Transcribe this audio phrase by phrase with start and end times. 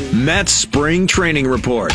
[0.00, 0.24] one.
[0.24, 1.92] Mets Spring Training Report.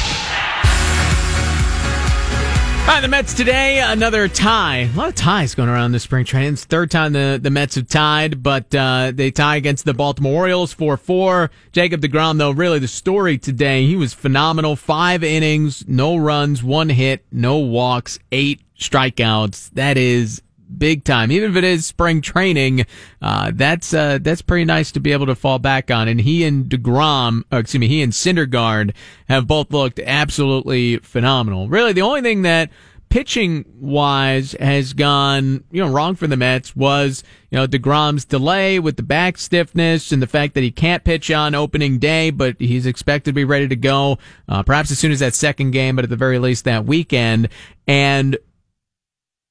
[2.86, 4.82] All right, the Mets today, another tie.
[4.82, 6.54] A lot of ties going around this spring training.
[6.54, 10.36] It's third time the, the Mets have tied, but uh, they tie against the Baltimore
[10.44, 11.50] Orioles 4 4.
[11.72, 13.88] Jacob DeGrom, though, really the story today.
[13.88, 14.76] He was phenomenal.
[14.76, 19.72] Five innings, no runs, one hit, no walks, eight strikeouts.
[19.72, 20.44] That is
[20.78, 21.32] big time.
[21.32, 22.86] Even if it is spring training,
[23.22, 26.08] uh, that's uh, that's pretty nice to be able to fall back on.
[26.08, 28.94] And he and Degrom, or excuse me, he and Syndergaard
[29.28, 31.68] have both looked absolutely phenomenal.
[31.68, 32.70] Really, the only thing that
[33.10, 38.80] pitching wise has gone you know wrong for the Mets was you know Degrom's delay
[38.80, 42.56] with the back stiffness and the fact that he can't pitch on opening day, but
[42.60, 44.18] he's expected to be ready to go
[44.50, 47.50] uh, perhaps as soon as that second game, but at the very least that weekend.
[47.88, 48.38] And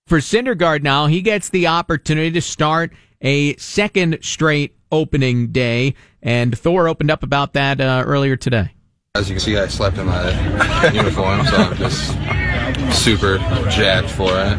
[0.06, 6.56] for Syndergaard now, he gets the opportunity to start a second straight opening day, and
[6.56, 8.70] Thor opened up about that uh, earlier today.
[9.14, 12.10] As you can see, I slept in my uniform, so I'm just
[13.02, 13.38] super
[13.70, 14.58] jacked for it.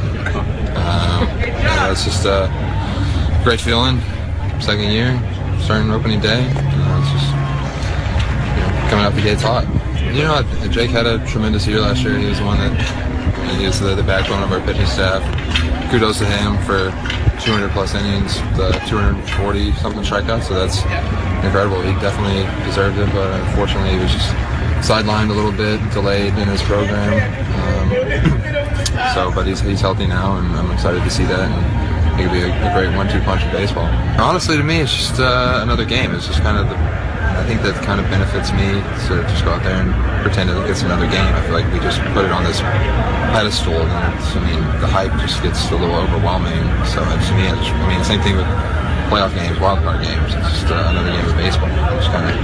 [0.76, 2.50] Um, yeah, it's just a
[3.44, 4.00] great feeling.
[4.62, 5.14] Second year,
[5.62, 6.50] starting opening day.
[6.56, 9.66] Uh, it's just you know, coming out the gates hot.
[10.16, 12.18] You know, Jake had a tremendous year last year.
[12.18, 13.15] He was the one that
[13.50, 15.22] he is the, the backbone of our pitching staff.
[15.92, 16.92] Kudos to him for
[17.42, 20.44] 200 plus innings, the 240 something strikeouts.
[20.44, 20.82] So that's
[21.46, 21.82] incredible.
[21.82, 24.30] He definitely deserved it, but unfortunately, he was just
[24.82, 27.14] sidelined a little bit, delayed in his program.
[27.56, 27.90] Um,
[29.14, 31.40] so, but he's, he's healthy now, and I'm excited to see that.
[31.40, 33.86] And it could be a, a great one-two punch in baseball.
[34.20, 36.14] Honestly, to me, it's just uh, another game.
[36.16, 36.76] It's just kind of the
[37.36, 38.80] I think that kind of benefits me
[39.12, 39.92] to just go out there and
[40.24, 41.28] pretend it's another game.
[41.36, 42.62] I feel like we just put it on this
[43.36, 46.64] pedestal, and I mean, the hype just gets a little overwhelming.
[46.88, 48.48] So to me, just, I mean, same thing with
[49.12, 50.34] playoff games, wild card games.
[50.34, 51.70] It's just uh, another game of baseball.
[51.70, 52.36] You just kind of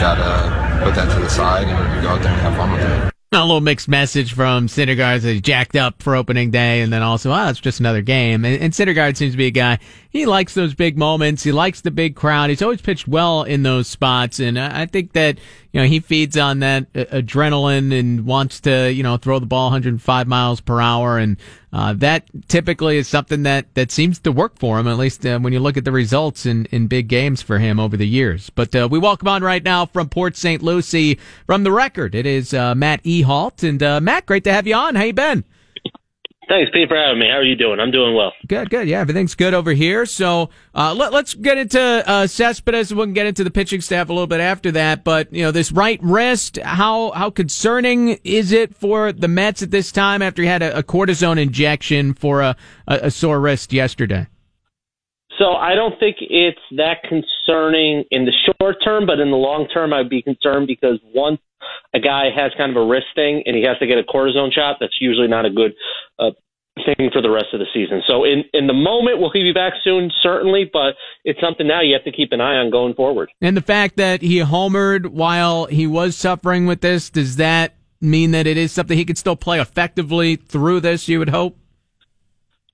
[0.00, 3.15] gotta put that to the side and go out there and have fun with it.
[3.36, 7.30] A little mixed message from Syndergaard that jacked up for opening day, and then also,
[7.32, 8.46] oh, it's just another game.
[8.46, 9.78] And, and Syndergaard seems to be a guy
[10.16, 11.42] he likes those big moments.
[11.42, 12.48] He likes the big crowd.
[12.48, 15.38] He's always pitched well in those spots, and I think that
[15.76, 19.66] you know he feeds on that adrenaline and wants to you know throw the ball
[19.66, 21.36] 105 miles per hour, and
[21.70, 24.88] uh, that typically is something that that seems to work for him.
[24.88, 27.78] At least uh, when you look at the results in in big games for him
[27.78, 28.48] over the years.
[28.48, 30.62] But uh, we welcome on right now from Port St.
[30.62, 32.14] Lucie from the record.
[32.14, 34.94] It is uh, Matt Ehalt, and uh, Matt, great to have you on.
[34.94, 35.44] How you been?
[36.48, 37.26] Thanks, Pete, for having me.
[37.26, 37.80] How are you doing?
[37.80, 38.32] I'm doing well.
[38.46, 38.86] Good, good.
[38.86, 40.06] Yeah, everything's good over here.
[40.06, 42.94] So uh, let, us get into uh, Cespedes.
[42.94, 45.02] We can get into the pitching staff a little bit after that.
[45.02, 49.72] But you know, this right wrist, how how concerning is it for the Mets at
[49.72, 52.56] this time after he had a, a cortisone injection for a,
[52.86, 54.28] a, a sore wrist yesterday?
[55.38, 59.66] So I don't think it's that concerning in the short term, but in the long
[59.68, 61.40] term, I'd be concerned because once
[61.94, 64.52] a guy has kind of a wrist thing and he has to get a cortisone
[64.52, 65.72] shot, that's usually not a good
[66.18, 66.30] uh,
[66.84, 68.02] thing for the rest of the season.
[68.06, 70.10] So in in the moment, will he be back soon?
[70.22, 73.30] Certainly, but it's something now you have to keep an eye on going forward.
[73.40, 78.32] And the fact that he homered while he was suffering with this, does that mean
[78.32, 81.08] that it is something he could still play effectively through this?
[81.08, 81.58] You would hope.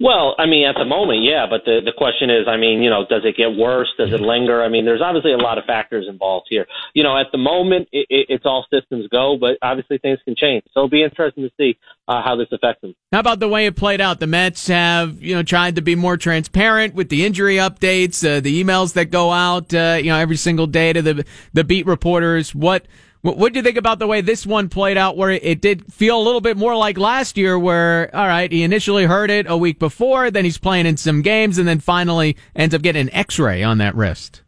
[0.01, 2.91] Well, I mean, at the moment, yeah, but the the question is, I mean, you
[2.91, 3.89] know, does it get worse?
[3.97, 4.63] Does it linger?
[4.63, 6.67] I mean, there's obviously a lot of factors involved here.
[6.93, 10.35] You know, at the moment, it, it, it's all systems go, but obviously things can
[10.35, 10.65] change.
[10.75, 12.97] So it'll be interesting to see uh, how this affects them.
[13.13, 14.19] How about the way it played out?
[14.19, 18.41] The Mets have, you know, tried to be more transparent with the injury updates, uh,
[18.41, 21.87] the emails that go out, uh, you know, every single day to the the beat
[21.87, 22.55] reporters.
[22.55, 22.87] What
[23.23, 26.21] what do you think about the way this one played out, where it did feel
[26.21, 29.57] a little bit more like last year, where all right, he initially heard it a
[29.57, 33.15] week before, then he's playing in some games, and then finally ends up getting an
[33.15, 34.43] X-ray on that wrist.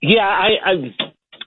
[0.00, 0.72] Yeah, I I,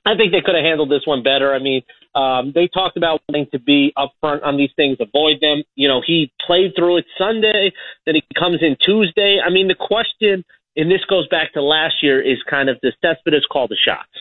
[0.05, 1.53] I think they could have handled this one better.
[1.53, 1.81] I mean,
[2.13, 5.63] um, they talked about wanting to be upfront on these things, avoid them.
[5.75, 7.73] You know, he played through it Sunday,
[8.05, 9.39] then he comes in Tuesday.
[9.45, 10.45] I mean, the question,
[10.77, 14.14] and this goes back to last year, is kind of the Cespedes call the shots.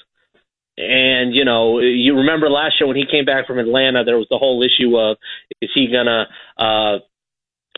[0.77, 4.27] And you know, you remember last year when he came back from Atlanta, there was
[4.31, 5.17] the whole issue of
[5.61, 6.27] is he gonna,
[6.59, 6.99] uh,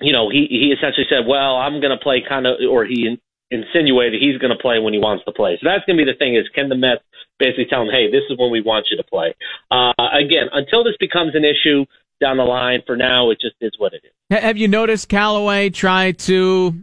[0.01, 3.19] you know, he he essentially said, well, I'm gonna play kind of, or he
[3.51, 5.59] insinuated he's gonna play when he wants to play.
[5.61, 7.03] So that's gonna be the thing is, can the Mets
[7.39, 9.35] basically tell him, hey, this is when we want you to play?
[9.71, 11.85] Uh, again, until this becomes an issue
[12.19, 14.41] down the line, for now, it just is what it is.
[14.43, 16.83] Have you noticed Callaway try to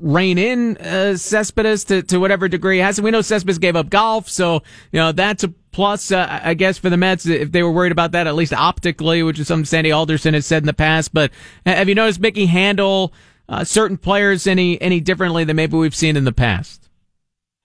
[0.00, 3.00] rein in uh, Cespedes to, to whatever degree has.
[3.00, 4.62] We know Cespedes gave up golf, so
[4.92, 7.92] you know that's a plus, uh, I guess, for the Mets if they were worried
[7.92, 11.12] about that, at least optically, which is something Sandy Alderson has said in the past.
[11.12, 11.30] But
[11.66, 13.12] have you noticed Mickey handle
[13.48, 16.88] uh, certain players any any differently than maybe we've seen in the past?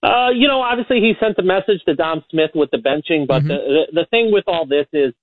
[0.04, 3.40] Uh, you know, obviously he sent a message to Dom Smith with the benching, but
[3.40, 3.48] mm-hmm.
[3.48, 5.14] the, the the thing with all this is,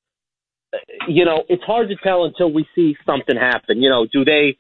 [1.09, 3.83] you know, it's hard to tell until we see something happen.
[3.83, 4.57] You know, do they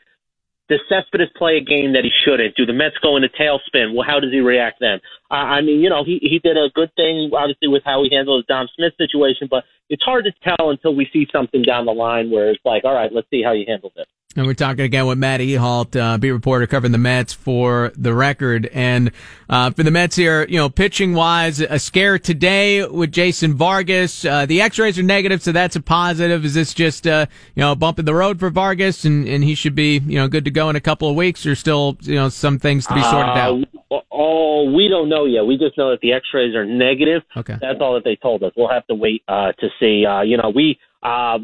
[0.69, 2.55] does Cespedes play a game that he shouldn't?
[2.57, 3.95] Do the Mets go in into tailspin?
[3.95, 5.01] Well, how does he react then?
[5.31, 8.15] Uh, I mean, you know, he he did a good thing, obviously, with how he
[8.15, 11.87] handled the Dom Smith situation, but it's hard to tell until we see something down
[11.87, 14.07] the line where it's like, all right, let's see how you handle this.
[14.39, 18.15] And we're talking again with Matt Ehalt, uh, beat reporter covering the Mets for the
[18.15, 18.71] record.
[18.73, 19.11] And
[19.51, 24.25] uh, for the Mets here, you know, pitching wise, a scare today with Jason Vargas.
[24.25, 26.45] Uh, the X-rays are negative, so that's a positive.
[26.45, 27.27] Is this just uh,
[27.57, 30.21] you know a bump in the road for Vargas, and, and he should be you
[30.21, 32.87] know good to go in a couple of weeks, or still you know some things
[32.87, 33.65] to be sorted out?
[33.91, 35.47] Uh, oh, we don't know yet.
[35.47, 37.23] We just know that the X-rays are negative.
[37.37, 38.53] Okay, that's all that they told us.
[38.57, 40.07] We'll have to wait uh, to see.
[40.27, 40.79] you know, we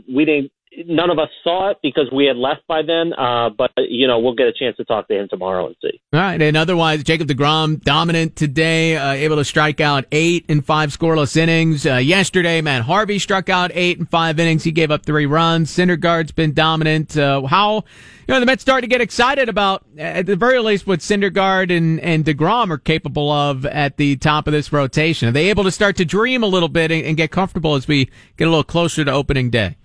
[0.09, 0.53] we didn't
[0.87, 3.13] none of us saw it because we had left by then.
[3.13, 6.01] Uh, but you know, we'll get a chance to talk to him tomorrow and see.
[6.13, 10.63] All right, and otherwise, Jacob Degrom dominant today, uh, able to strike out eight in
[10.63, 11.87] five scoreless innings.
[11.87, 14.65] Uh, yesterday, Matt Harvey struck out eight in five innings.
[14.65, 15.71] He gave up three runs.
[15.71, 17.17] Syndergaard's been dominant.
[17.17, 17.85] Uh, how?
[18.27, 21.77] You know, the Mets start to get excited about, at the very least, what Syndergaard
[21.77, 25.29] and, and DeGrom are capable of at the top of this rotation.
[25.29, 27.87] Are they able to start to dream a little bit and, and get comfortable as
[27.87, 28.07] we
[28.39, 29.77] get a little closer to opening day?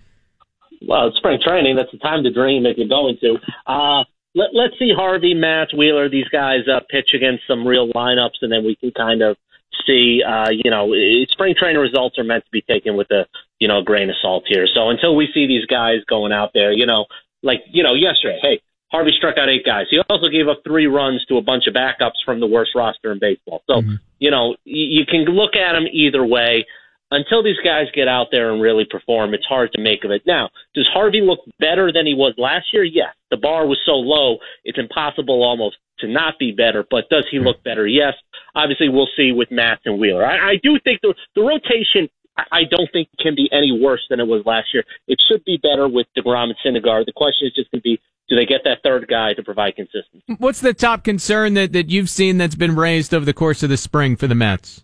[0.88, 1.76] Well, spring training.
[1.76, 3.38] That's the time to dream if you're going to.
[3.68, 4.04] Uh,
[4.36, 8.52] let, let's see Harvey, Matz, Wheeler, these guys uh, pitch against some real lineups, and
[8.52, 9.38] then we can kind of
[9.86, 10.22] see.
[10.26, 10.94] Uh, you know,
[11.30, 13.26] spring training results are meant to be taken with a
[13.60, 14.68] you know grain of salt here.
[14.74, 17.06] So until we see these guys going out there, you know,
[17.44, 18.62] like you know yesterday, hey.
[18.92, 19.86] Harvey struck out eight guys.
[19.92, 23.12] He also gave up three runs to a bunch of backups from the worst roster
[23.12, 23.62] in baseball.
[23.68, 23.94] So, mm-hmm.
[24.18, 26.66] you know, you can look at him either way
[27.12, 30.22] until these guys get out there and really perform, it's hard to make of it.
[30.26, 32.84] Now, does Harvey look better than he was last year?
[32.84, 33.14] Yes.
[33.32, 36.86] The bar was so low, it's impossible almost to not be better.
[36.90, 37.88] But does he look better?
[37.88, 38.14] Yes.
[38.56, 40.26] Obviously, we'll see with Matz and Wheeler.
[40.26, 42.10] I, I do think the the rotation.
[42.54, 44.86] I don't think can be any worse than it was last year.
[45.10, 47.06] It should be better with Degrom and Syndergaard.
[47.06, 49.76] The question is just going to be do they get that third guy to provide
[49.76, 50.24] consistency?
[50.38, 53.70] What's the top concern that, that you've seen that's been raised over the course of
[53.70, 54.84] the spring for the Mets?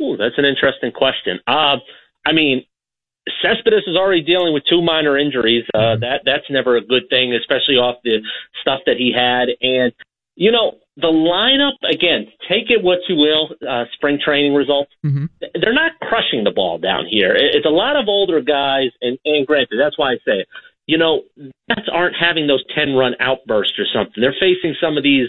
[0.00, 1.40] Ooh, that's an interesting question.
[1.46, 1.76] Uh,
[2.24, 2.64] I mean,
[3.42, 5.64] Cespedes is already dealing with two minor injuries.
[5.74, 6.00] Uh, mm-hmm.
[6.00, 8.18] that that's never a good thing, especially off the
[8.60, 9.48] stuff that he had.
[9.60, 9.92] And
[10.36, 12.26] you know, the lineup again.
[12.48, 13.50] Take it what you will.
[13.66, 14.90] Uh, spring training results.
[15.04, 15.26] Mm-hmm.
[15.60, 17.34] They're not crushing the ball down here.
[17.34, 20.48] It's a lot of older guys, and, and granted, that's why I say it.
[20.86, 21.22] You know,
[21.68, 24.20] Mets aren't having those ten run outbursts or something.
[24.20, 25.28] They're facing some of these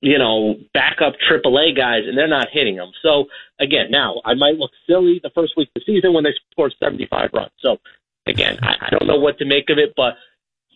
[0.00, 2.92] you know, backup AAA guys, and they're not hitting them.
[3.02, 3.26] So
[3.58, 6.74] again, now I might look silly the first week of the season when they scored
[6.82, 7.50] 75 runs.
[7.60, 7.78] So
[8.26, 10.14] again, I, I don't know what to make of it, but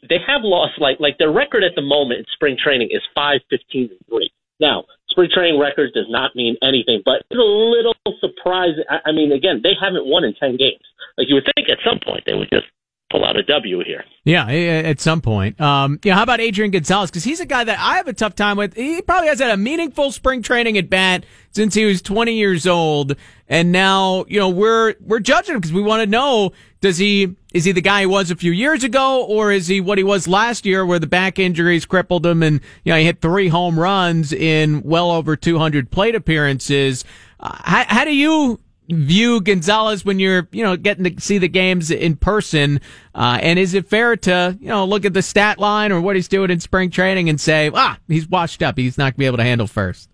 [0.08, 3.40] they have lost like like their record at the moment in spring training is five
[3.48, 4.32] fifteen and three.
[4.58, 8.84] Now, spring training records does not mean anything, but it's a little surprising.
[8.90, 10.82] I, I mean, again, they haven't won in ten games.
[11.16, 12.66] Like you would think at some point they would just
[13.12, 14.04] pull out a W here.
[14.24, 15.60] Yeah, at some point.
[15.60, 17.10] Um, yeah, how about Adrian Gonzalez?
[17.10, 18.74] Because he's a guy that I have a tough time with.
[18.74, 22.66] He probably has had a meaningful spring training at bat since he was 20 years
[22.66, 23.14] old,
[23.48, 27.36] and now you know we're we're judging him because we want to know does he
[27.52, 30.04] is he the guy he was a few years ago, or is he what he
[30.04, 33.48] was last year, where the back injuries crippled him, and you know he hit three
[33.48, 37.04] home runs in well over 200 plate appearances.
[37.38, 38.58] Uh, how, how do you
[38.92, 42.81] view Gonzalez when you're, you know, getting to see the games in person?
[43.14, 46.17] Uh, and is it fair to, you know, look at the stat line or what
[46.17, 48.78] he's doing in spring training and say, ah, he's washed up.
[48.78, 50.08] He's not going to be able to handle first.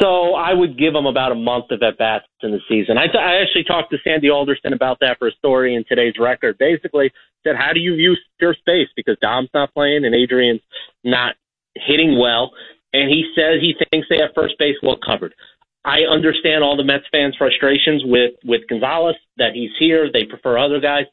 [0.00, 2.96] So I would give him about a month of at bats in the season.
[2.96, 3.04] I,
[3.42, 6.56] actually talked to Sandy Alderson about that for a story in today's record.
[6.56, 7.12] Basically,
[7.44, 8.88] said, how do you view your space?
[8.96, 10.62] because Dom's not playing and Adrian's
[11.04, 11.34] not
[11.74, 12.52] hitting well,
[12.92, 15.34] and he says he thinks they have first base well covered.
[15.84, 20.10] I understand all the Mets fans' frustrations with with Gonzalez that he's here.
[20.12, 21.04] They prefer other guys.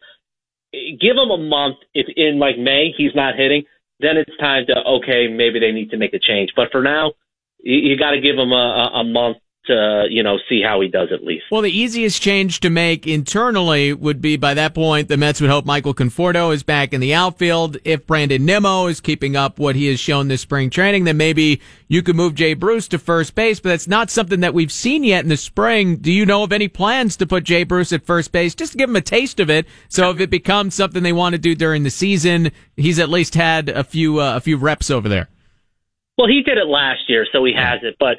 [0.74, 1.78] Give him a month.
[1.94, 3.64] If in like May he's not hitting,
[4.00, 6.52] then it's time to okay, maybe they need to make a change.
[6.56, 7.14] But for now,
[7.60, 10.88] you, you got to give him a, a month to you know see how he
[10.88, 11.46] does at least.
[11.52, 15.50] Well, the easiest change to make internally would be by that point the Mets would
[15.50, 17.78] hope Michael Conforto is back in the outfield.
[17.84, 21.62] If Brandon Nimmo is keeping up what he has shown this spring training, then maybe
[21.88, 23.60] you could move Jay Bruce to first base.
[23.60, 25.98] But that's not something that we've seen yet in the spring.
[25.98, 28.78] Do you know of any plans to put Jay Bruce at first base just to
[28.78, 29.68] give him a taste of it?
[29.90, 33.36] So if it becomes something they want to do during the season, he's at least
[33.36, 35.30] had a few uh, a few reps over there.
[36.18, 37.96] Well, he did it last year, so he has it.
[38.00, 38.18] But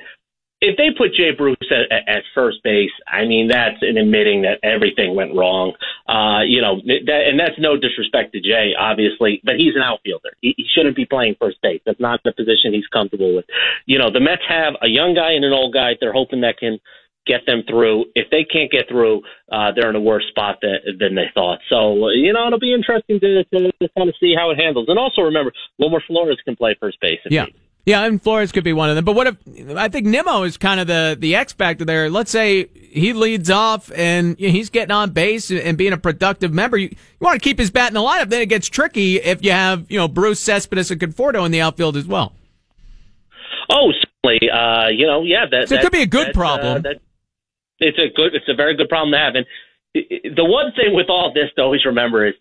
[0.61, 4.59] if they put Jay Bruce at, at first base, I mean that's an admitting that
[4.62, 5.75] everything went wrong.
[6.09, 10.31] Uh, you know, that, and that's no disrespect to Jay, obviously, but he's an outfielder.
[10.41, 11.81] He, he shouldn't be playing first base.
[11.87, 13.45] That's not the position he's comfortable with.
[13.87, 15.93] You know, the Mets have a young guy and an old guy.
[16.00, 16.79] They're hoping that can
[17.27, 18.07] get them through.
[18.15, 19.23] If they can't get through,
[19.53, 21.61] uh, they're in a worse spot than, than they thought.
[21.69, 24.87] So, you know, it'll be interesting to, to, to kind of see how it handles.
[24.88, 27.21] And also remember, Wilmer Flores can play first base.
[27.31, 27.45] Yeah.
[27.45, 27.55] Need.
[27.88, 29.07] Yeah, and Flores could be one of them.
[29.07, 29.37] But what if
[29.75, 32.11] I think Nimmo is kind of the the X factor there?
[32.11, 36.76] Let's say he leads off and he's getting on base and being a productive member.
[36.76, 38.28] You, you want to keep his bat in the lineup.
[38.28, 41.62] Then it gets tricky if you have you know Bruce Cespedes and Conforto in the
[41.62, 42.35] outfield as well.
[43.71, 44.50] Oh, certainly.
[44.50, 46.76] Uh, you know, yeah, that, so that it could be a good that, problem.
[46.76, 47.00] Uh, that,
[47.78, 49.35] it's a good, it's a very good problem to have.
[49.35, 49.47] And
[50.37, 52.35] the one thing with all this to always remember is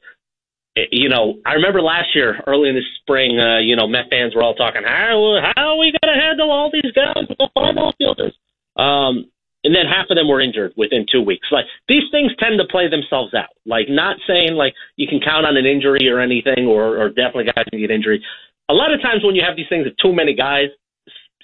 [0.91, 4.35] you know, I remember last year, early in the spring, uh, you know, Met fans
[4.35, 7.49] were all talking, how how are we going to handle all these guys with the
[7.53, 8.33] farm outfielders?
[8.75, 9.31] Um,
[9.63, 11.47] and then half of them were injured within two weeks.
[11.51, 13.49] Like these things tend to play themselves out.
[13.65, 17.45] Like not saying like you can count on an injury or anything, or, or definitely
[17.45, 18.23] guys can get injury.
[18.69, 20.67] A lot of times when you have these things with too many guys,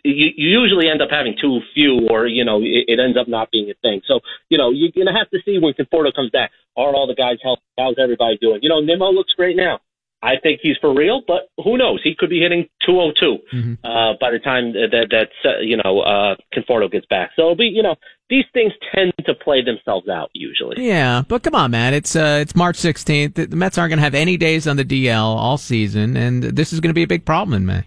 [0.04, 3.28] you, you usually end up having too few, or you know, it, it ends up
[3.28, 4.02] not being a thing.
[4.08, 4.20] So
[4.50, 6.52] you know, you're gonna have to see when Conforto comes back.
[6.76, 7.62] Are all the guys healthy?
[7.78, 8.60] How's everybody doing?
[8.62, 9.80] You know, Nimmo looks great now.
[10.24, 12.00] I think he's for real, but who knows?
[12.02, 13.86] He could be hitting 202 mm-hmm.
[13.86, 17.32] uh, by the time that that uh, you know uh, Conforto gets back.
[17.36, 17.96] So it'll be you know
[18.30, 20.86] these things tend to play themselves out usually.
[20.86, 21.94] Yeah, but come on, man!
[21.94, 23.50] It's uh, it's March 16th.
[23.50, 26.74] The Mets aren't going to have any days on the DL all season, and this
[26.74, 27.86] is going to be a big problem in May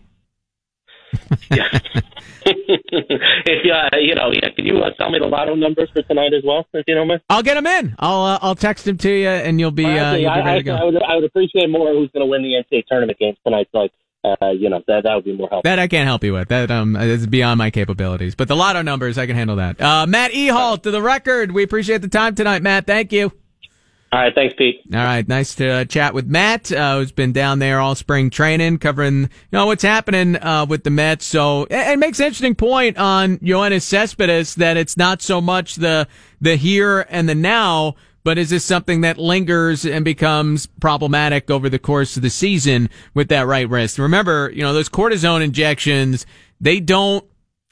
[1.50, 1.68] yeah.
[2.46, 6.02] if you, uh, you know, yeah, can you uh, tell me the lotto numbers for
[6.02, 7.20] tonight as well, if you don't mind?
[7.28, 7.94] I'll get them in.
[7.98, 10.56] I'll uh, I'll text them to you, and you'll be, uh, you'll be ready I,
[10.58, 10.74] to go.
[10.74, 13.68] I would, I would appreciate more who's going to win the NCAA tournament games tonight.
[13.72, 13.92] So, like,
[14.24, 15.70] uh, you know, that that would be more helpful.
[15.70, 16.48] That I can't help you with.
[16.48, 18.34] That um is beyond my capabilities.
[18.34, 19.80] But the lotto numbers, I can handle that.
[19.80, 21.52] Uh, Matt Ehalt to the record.
[21.52, 22.86] We appreciate the time tonight, Matt.
[22.86, 23.32] Thank you.
[24.12, 24.82] All right, thanks, Pete.
[24.94, 28.30] All right, nice to uh, chat with Matt, uh, who's been down there all spring
[28.30, 31.24] training, covering you know what's happening uh, with the Mets.
[31.24, 36.06] So it, makes an interesting point on Yoenis Cespedes that it's not so much the
[36.40, 41.68] the here and the now, but is this something that lingers and becomes problematic over
[41.68, 43.98] the course of the season with that right wrist?
[43.98, 46.24] Remember, you know those cortisone injections,
[46.60, 47.24] they don't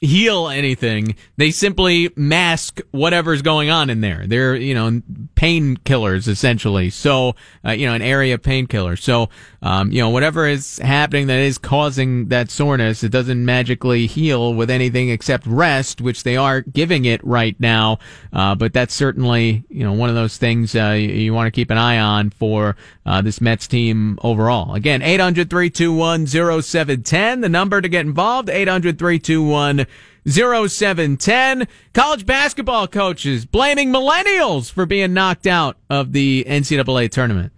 [0.05, 1.15] heal anything.
[1.37, 4.25] They simply mask whatever's going on in there.
[4.27, 5.01] They're, you know,
[5.35, 6.89] painkillers essentially.
[6.89, 7.35] So,
[7.65, 8.95] uh, you know, an area painkiller.
[8.95, 9.29] So,
[9.61, 14.53] um, you know, whatever is happening that is causing that soreness, it doesn't magically heal
[14.53, 17.99] with anything except rest, which they are giving it right now.
[18.31, 21.51] Uh, but that's certainly, you know, one of those things, uh, you, you want to
[21.51, 24.73] keep an eye on for, uh, this Mets team overall.
[24.73, 29.85] Again, 800 321 0710, the number to get involved, 800 321
[30.27, 31.67] 0710.
[31.93, 37.53] College basketball coaches blaming millennials for being knocked out of the NCAA tournament.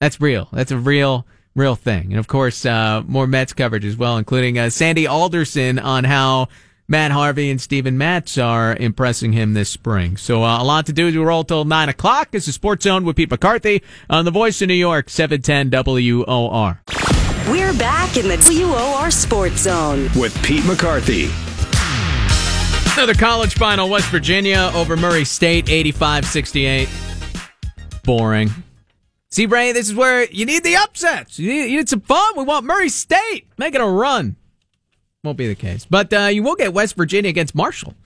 [0.00, 0.48] That's real.
[0.52, 1.26] That's a real,
[1.56, 2.10] real thing.
[2.10, 6.48] And of course, uh, more Mets coverage as well, including uh, Sandy Alderson on how
[6.88, 10.16] Matt Harvey and Steven Matz are impressing him this spring.
[10.16, 12.28] So uh, a lot to do as we roll till 9 o'clock.
[12.32, 16.80] It's the Sports Zone with Pete McCarthy on the Voice of New York, 710 WOR.
[17.50, 21.28] We're back in the WOR Sports Zone with Pete McCarthy.
[22.96, 26.88] Another college final, West Virginia over Murray State, 85-68.
[28.04, 28.48] Boring.
[29.32, 31.36] See, Ray, this is where you need the upsets.
[31.40, 32.34] You need, you need some fun.
[32.36, 34.36] We want Murray State making a run.
[35.26, 35.84] Won't be the case.
[35.84, 37.96] But uh, you will get West Virginia against Marshall.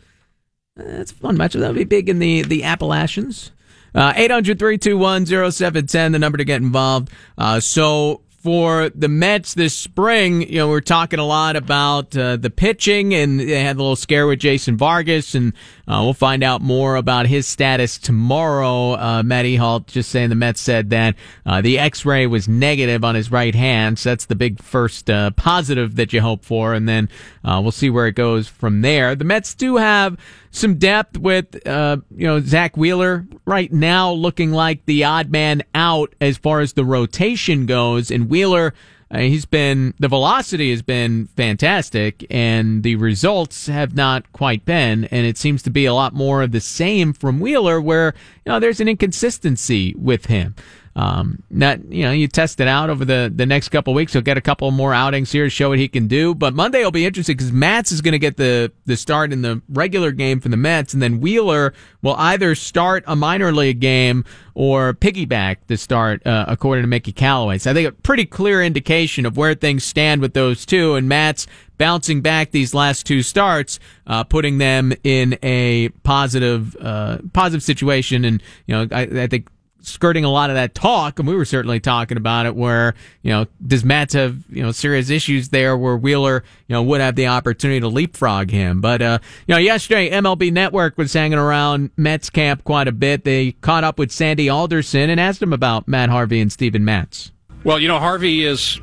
[0.79, 1.61] Uh, that's a fun matchup.
[1.61, 3.51] That'll be big in the, the Appalachians.
[3.95, 7.11] Uh, 800 321 0710, the number to get involved.
[7.37, 12.37] Uh, so for the Mets this spring, you know, we're talking a lot about uh,
[12.37, 15.53] the pitching, and they had a little scare with Jason Vargas, and
[15.87, 18.93] uh, we'll find out more about his status tomorrow.
[18.93, 23.15] Uh, Matt Ehalt just saying the Mets said that uh, the X-ray was negative on
[23.15, 26.89] his right hand, so that's the big first uh, positive that you hope for, and
[26.89, 27.11] then
[27.45, 29.15] uh, we'll see where it goes from there.
[29.15, 30.19] The Mets do have
[30.51, 35.63] some depth with, uh, you know, Zack Wheeler right now looking like the odd man
[35.75, 38.11] out as far as the rotation goes.
[38.11, 38.75] And Wheeler,
[39.13, 45.05] uh, he's been, the velocity has been fantastic and the results have not quite been.
[45.07, 48.15] And it seems to be a lot more of the same from Wheeler where,
[48.45, 50.55] you know, there's an inconsistency with him.
[50.97, 54.13] Um, not you know you test it out over the the next couple weeks.
[54.13, 56.35] He'll get a couple more outings here to show what he can do.
[56.35, 59.43] But Monday will be interesting because Matz is going to get the the start in
[59.43, 63.81] the regular game for the Mets, and then Wheeler will either start a minor league
[63.81, 67.59] game or piggyback the start, uh, according to Mickey Callaway.
[67.59, 70.97] So I think a pretty clear indication of where things stand with those two.
[70.97, 71.47] And Matz
[71.79, 78.25] bouncing back these last two starts, uh, putting them in a positive, uh, positive situation.
[78.25, 79.49] And, you know, I, I think
[79.83, 82.55] skirting a lot of that talk, and we were certainly talking about it.
[82.55, 86.83] Where you know, does Matz have you know serious issues there where Wheeler you know
[86.83, 88.81] would have the opportunity to leapfrog him?
[88.81, 93.25] But uh, you know, yesterday MLB Network was hanging around Mets camp quite a bit.
[93.25, 97.33] They caught up with Sandy Alderson and asked him about Matt Harvey and Steven Matz.
[97.65, 98.81] Well, you know, Harvey is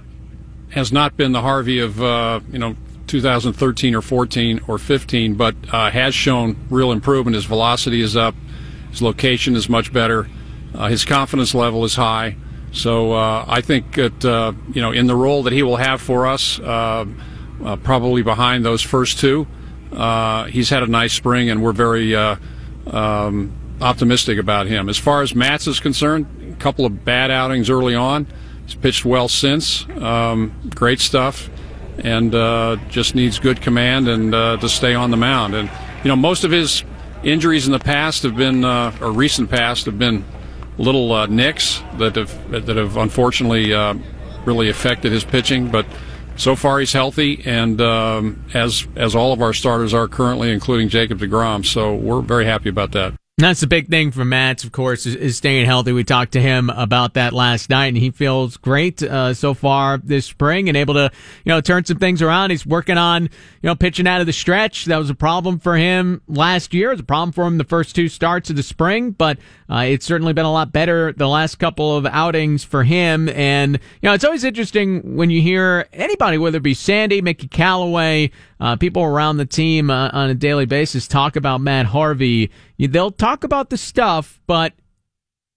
[0.72, 2.76] has not been the Harvey of uh, you know
[3.08, 7.36] 2013 or 14 or 15, but uh, has shown real improvement.
[7.36, 8.36] His velocity is up.
[8.92, 10.28] His location is much better.
[10.78, 12.36] Uh, his confidence level is high.
[12.72, 16.00] So uh, I think that uh, you know in the role that he will have
[16.00, 17.06] for us, uh,
[17.64, 19.48] uh, probably behind those first two,
[19.92, 24.90] uh, he's had a nice spring, and we're very um, optimistic about him.
[24.90, 28.28] As far as Matz is concerned, a couple of bad outings early on.
[28.66, 29.88] He's pitched well since.
[29.90, 31.50] Um, great stuff,
[31.98, 32.32] and
[32.92, 35.56] just needs good command and to stay on the mound.
[35.56, 35.72] And
[36.04, 36.84] you know most of his
[37.24, 40.24] injuries in the past have been, or recent past, have been
[40.78, 43.96] little uh, nicks that have that have unfortunately uh,
[44.46, 45.70] really affected his pitching.
[45.70, 45.86] But
[46.36, 50.90] so far he's healthy, and um, as as all of our starters are currently, including
[50.90, 51.66] Jacob Degrom.
[51.66, 53.14] So we're very happy about that.
[53.40, 55.92] That's the big thing for Matz, of course, is, is, staying healthy.
[55.92, 60.00] We talked to him about that last night, and he feels great uh, so far
[60.00, 61.12] this spring and able to,
[61.46, 62.50] you know, turn some things around.
[62.50, 63.30] He's working on, you
[63.62, 64.86] know, pitching out of the stretch.
[64.86, 66.90] That was a problem for him last year.
[66.90, 69.38] It was a problem for him the first two starts of the spring, but
[69.70, 73.30] uh, it's certainly been a lot better the last couple of outings for him.
[73.30, 77.48] And, you know, it's always interesting when you hear anybody, whether it be Sandy, Mickey
[77.48, 82.52] Callaway, uh, people around the team uh, on a daily basis talk about Matt Harvey.
[82.78, 84.74] They'll talk about the stuff, but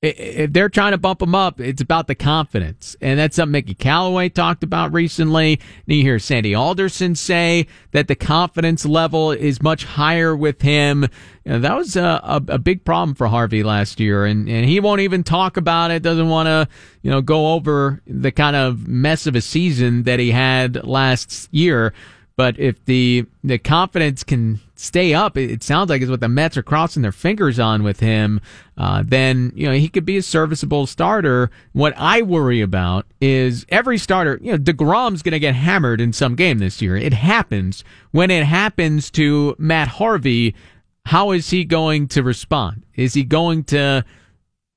[0.02, 2.96] if they're trying to bump him up, it's about the confidence.
[3.02, 5.60] And that's something Mickey Callaway talked about recently.
[5.86, 11.02] And you hear Sandy Alderson say that the confidence level is much higher with him.
[11.44, 14.24] You know, that was a, a, a, big problem for Harvey last year.
[14.24, 16.66] And, and he won't even talk about it, doesn't want to,
[17.02, 21.52] you know, go over the kind of mess of a season that he had last
[21.52, 21.92] year.
[22.40, 26.56] But if the the confidence can stay up, it, sounds like is what the Mets
[26.56, 28.40] are crossing their fingers on with him.
[28.78, 31.50] Uh, then you know he could be a serviceable starter.
[31.72, 34.38] What I worry about is every starter.
[34.40, 36.96] You know, Degrom's going to get hammered in some game this year.
[36.96, 37.84] It happens.
[38.10, 40.54] When it happens to Matt Harvey,
[41.04, 42.86] how is he going to respond?
[42.94, 44.02] Is he going to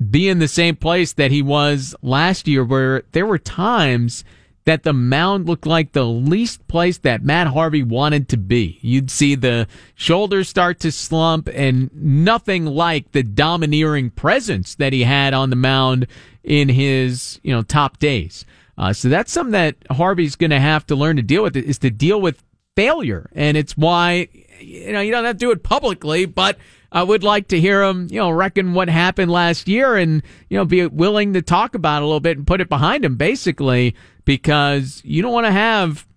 [0.10, 4.26] be in the same place that he was last year, where there were times
[4.66, 8.80] that the mound looked like the least place that Matt Harvey wanted to be.
[8.82, 15.04] You'd see the shoulders start to slump and nothing like the domineering presence that he
[15.04, 16.08] had on the mound
[16.44, 18.46] in his, you know, top days.
[18.78, 21.80] Uh, so that's something that Harvey's going to have to learn to deal with is
[21.80, 22.44] to deal with
[22.76, 23.30] failure.
[23.34, 26.58] And it's why, you know, you don't have to do it publicly, but
[26.94, 30.58] I would like to hear him, you know, reckon what happened last year and, you
[30.58, 33.18] know, be willing to talk about it a little bit and put it behind him,
[33.18, 36.08] basically because you don't want to have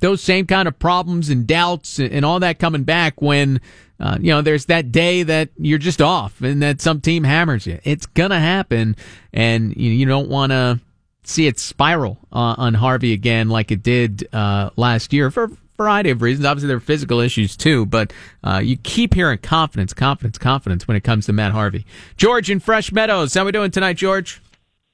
[0.00, 3.60] those same kind of problems and doubts and all that coming back when
[4.00, 7.66] uh, you know there's that day that you're just off and that some team hammers
[7.66, 7.78] you.
[7.84, 8.96] It's gonna happen,
[9.32, 10.80] and you, don't want to
[11.22, 16.10] see it spiral uh, on Harvey again like it did uh, last year for variety
[16.10, 16.46] of reasons.
[16.46, 18.12] Obviously, there are physical issues too, but
[18.44, 21.84] uh, you keep hearing confidence, confidence, confidence when it comes to Matt Harvey.
[22.16, 24.40] George in Fresh Meadows, how we doing tonight, George?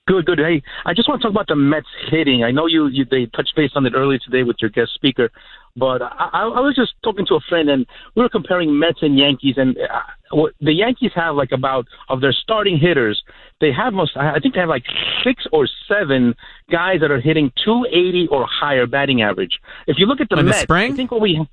[0.08, 0.38] Good, good.
[0.38, 2.42] Hey, I just want to talk about the Mets hitting.
[2.42, 5.30] I know you, you they touched base on it earlier today with your guest speaker,
[5.76, 9.18] but I, I was just talking to a friend and we were comparing Mets and
[9.18, 13.22] Yankees, and uh, the Yankees have like about of their starting hitters,
[13.60, 14.16] they have most.
[14.16, 14.84] I think they have like
[15.24, 16.34] six or seven
[16.70, 19.58] guys that are hitting 280 or higher batting average.
[19.86, 20.92] If you look at the In Mets, the spring?
[20.92, 21.46] I think what we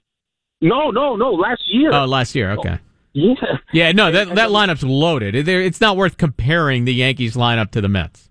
[0.62, 1.94] no, no, no, last year.
[1.94, 2.52] Oh, last year.
[2.52, 2.80] Okay.
[3.14, 3.34] Yeah.
[3.72, 3.92] Yeah.
[3.92, 5.36] No, that that lineup's loaded.
[5.48, 8.30] It's not worth comparing the Yankees lineup to the Mets.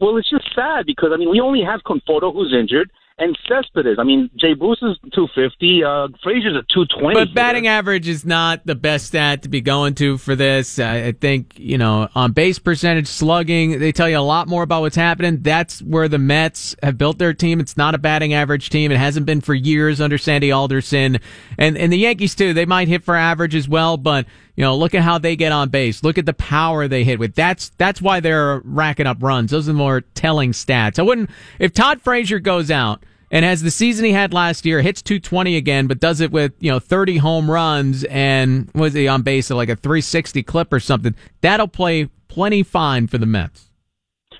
[0.00, 3.98] Well, it's just sad because I mean we only have Conforto who's injured and Cespedes.
[3.98, 7.14] I mean Jay Bruce is two fifty, uh, Frazier's a two twenty.
[7.14, 10.78] But batting average is not the best stat to be going to for this.
[10.78, 14.80] I think you know on base percentage, slugging, they tell you a lot more about
[14.80, 15.42] what's happening.
[15.42, 17.60] That's where the Mets have built their team.
[17.60, 18.90] It's not a batting average team.
[18.90, 21.18] It hasn't been for years under Sandy Alderson,
[21.58, 22.54] and and the Yankees too.
[22.54, 25.52] They might hit for average as well, but You know, look at how they get
[25.52, 26.02] on base.
[26.02, 27.34] Look at the power they hit with.
[27.34, 29.52] That's that's why they're racking up runs.
[29.52, 30.98] Those are the more telling stats.
[30.98, 34.82] I wouldn't if Todd Frazier goes out and has the season he had last year,
[34.82, 39.06] hits 220 again, but does it with, you know, 30 home runs and was he
[39.08, 43.26] on base at like a 360 clip or something, that'll play plenty fine for the
[43.26, 43.66] Mets.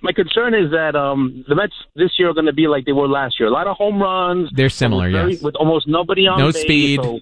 [0.02, 2.92] My concern is that um, the Mets this year are going to be like they
[2.92, 3.48] were last year.
[3.48, 4.48] A lot of home runs.
[4.54, 5.42] They're similar, very, yes.
[5.42, 7.00] With almost nobody on No base, speed.
[7.02, 7.20] so-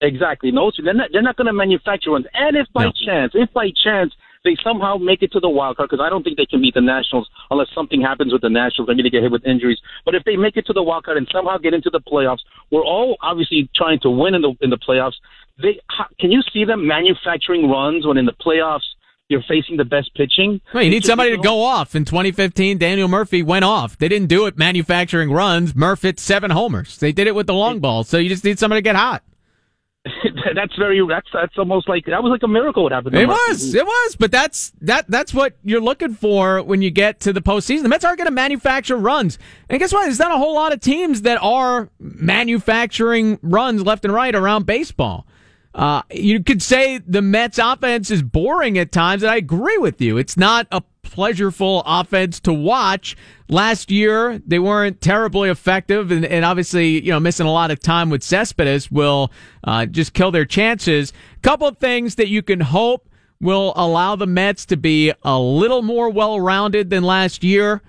[0.00, 0.50] exactly.
[0.50, 1.10] No, they're not.
[1.12, 2.26] They're not going to manufacture ones.
[2.34, 2.92] And if by No.
[3.06, 4.12] chance, if by chance
[4.44, 6.74] they somehow make it to the wild card, because I don't think they can beat
[6.74, 8.88] the Nationals unless something happens with the Nationals.
[8.88, 9.78] They get hit with injuries.
[10.04, 12.40] But if they make it to the wild card and somehow get into the playoffs,
[12.70, 15.14] we're all obviously trying to win in the in the playoffs.
[15.60, 15.80] They
[16.20, 18.86] can you see them manufacturing runs when in the playoffs
[19.28, 20.60] you're facing the best pitching?
[20.72, 21.94] Well, you need somebody to go off.
[21.94, 23.98] In 2015, Daniel Murphy went off.
[23.98, 25.74] They didn't do it manufacturing runs.
[25.76, 26.96] Murphy hit seven homers.
[26.96, 28.04] They did it with the long ball.
[28.04, 29.22] So you just need somebody to get hot.
[30.54, 33.16] that's very that's that's almost like that was like a miracle what happened.
[33.16, 37.20] It was, it was, but that's that that's what you're looking for when you get
[37.20, 37.82] to the postseason.
[37.82, 40.04] The Mets aren't going to manufacture runs, and guess what?
[40.04, 44.66] There's not a whole lot of teams that are manufacturing runs left and right around
[44.66, 45.26] baseball.
[45.78, 50.00] Uh, you could say the Mets offense is boring at times, and I agree with
[50.00, 50.18] you.
[50.18, 53.16] It's not a pleasurable offense to watch.
[53.48, 57.78] Last year, they weren't terribly effective, and, and obviously, you know, missing a lot of
[57.78, 59.30] time with Cespedes will
[59.62, 61.12] uh, just kill their chances.
[61.36, 63.08] A Couple of things that you can hope
[63.40, 67.82] will allow the Mets to be a little more well-rounded than last year.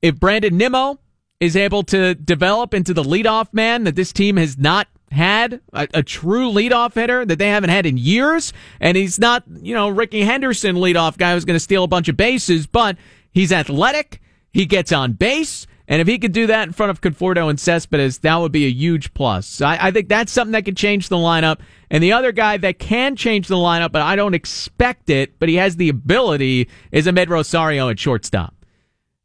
[0.00, 1.00] If Brandon Nimmo
[1.38, 5.88] is able to develop into the leadoff man that this team has not had a,
[5.94, 9.88] a true leadoff hitter that they haven't had in years, and he's not, you know,
[9.88, 12.96] Rickey Henderson leadoff guy who's going to steal a bunch of bases, but
[13.32, 14.20] he's athletic,
[14.52, 17.60] he gets on base, and if he could do that in front of Conforto and
[17.60, 19.46] Cespedes, that would be a huge plus.
[19.46, 21.60] So I, I think that's something that could change the lineup.
[21.90, 25.48] And the other guy that can change the lineup, but I don't expect it, but
[25.48, 28.55] he has the ability, is Amed Rosario at shortstop.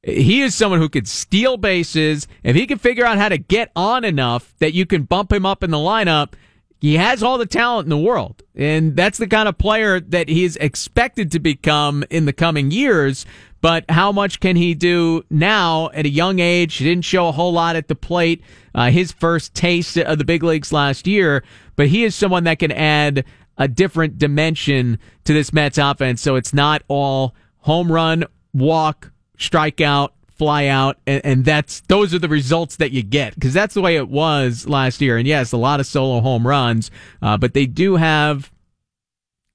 [0.04, 2.28] He is someone who could steal bases.
[2.44, 5.46] If he can figure out how to get on enough that you can bump him
[5.46, 6.34] up in the lineup,
[6.80, 8.42] he has all the talent in the world.
[8.56, 12.72] And that's the kind of player that he is expected to become in the coming
[12.72, 13.28] years.
[13.62, 16.78] But how much can he do now at a young age?
[16.78, 18.42] He didn't show a whole lot at the plate.
[18.74, 21.44] Uh, his first taste of the big leagues last year,
[21.76, 23.24] but he is someone that can add
[23.60, 26.22] a different dimension to this Mets offense.
[26.22, 29.11] So it's not all home run, walk,
[29.42, 33.74] strikeout, fly out, and, and that's those are the results that you get because that's
[33.74, 35.18] the way it was last year.
[35.18, 36.90] And yes, a lot of solo home runs,
[37.22, 38.52] uh, but they do have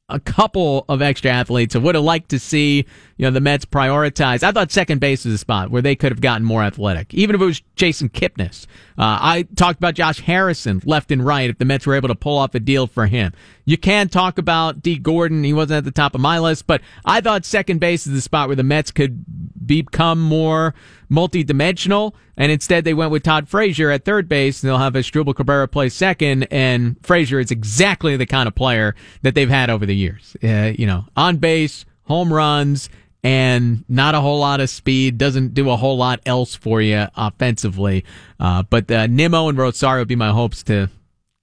[0.09, 1.75] a couple of extra athletes.
[1.75, 4.43] I would have liked to see, you know, the Mets prioritize.
[4.43, 7.35] I thought second base was a spot where they could have gotten more athletic, even
[7.35, 8.67] if it was Jason Kipnis.
[8.99, 12.15] Uh, I talked about Josh Harrison left and right if the Mets were able to
[12.15, 13.33] pull off a deal for him.
[13.65, 15.45] You can talk about Dee Gordon.
[15.45, 18.21] He wasn't at the top of my list, but I thought second base is the
[18.21, 19.25] spot where the Mets could
[19.67, 20.75] become more
[21.09, 25.35] multi-dimensional, and instead they went with Todd Frazier at third base, and they'll have Asdrubal
[25.35, 29.87] Cabrera play second, and Frazier is exactly the kind of player that they've had over
[29.87, 30.37] the years.
[30.43, 32.89] Uh, you know, on base, home runs,
[33.27, 35.19] and not a whole lot of speed.
[35.19, 38.05] Doesn't do a whole lot else for you offensively.
[38.39, 40.89] Uh, but uh, Nimmo and Rosario would be my hopes to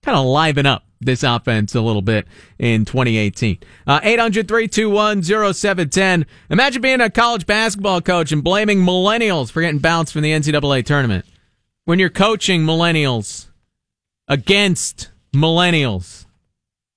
[0.01, 2.25] kind of liven up this offense a little bit
[2.57, 3.57] in 2018.
[3.85, 6.25] Uh, 800 321 0710.
[6.49, 10.85] Imagine being a college basketball coach and blaming millennials for getting bounced from the NCAA
[10.85, 11.25] tournament.
[11.83, 13.47] When you're coaching millennials
[14.29, 16.27] against millennials.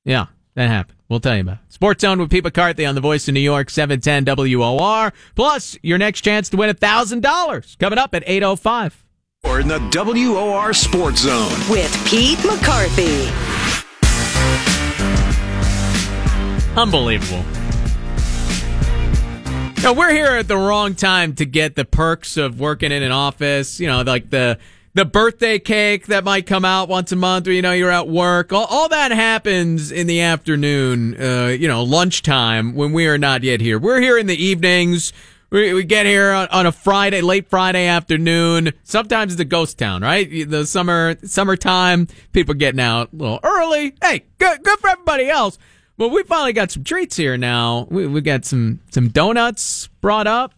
[0.04, 0.95] Yeah, that happened.
[1.08, 1.72] We'll tell you about it.
[1.72, 5.12] Sports Zone with Pete McCarthy on the Voice of New York, 710 WOR.
[5.34, 9.04] Plus, your next chance to win $1,000 coming up at 805.
[9.44, 11.52] Or in the WOR Sports Zone.
[11.70, 13.28] With Pete McCarthy.
[16.76, 17.44] Unbelievable.
[19.82, 23.12] Now, we're here at the wrong time to get the perks of working in an
[23.12, 23.78] office.
[23.78, 24.58] You know, like the
[24.96, 28.08] the birthday cake that might come out once a month, or you know, you're at
[28.08, 28.50] work.
[28.50, 31.22] All, all that happens in the afternoon.
[31.22, 33.78] Uh, you know, lunchtime when we are not yet here.
[33.78, 35.12] We're here in the evenings.
[35.50, 38.72] We, we get here on, on a Friday, late Friday afternoon.
[38.84, 40.48] Sometimes it's a ghost town, right?
[40.48, 43.94] The summer summertime, people getting out a little early.
[44.02, 45.58] Hey, good good for everybody else.
[45.98, 47.86] Well, we finally got some treats here now.
[47.90, 50.54] We, we got some some donuts brought up.